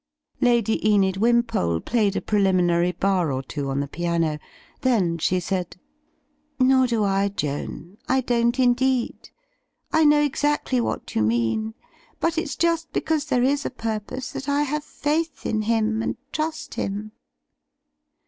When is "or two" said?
3.31-3.69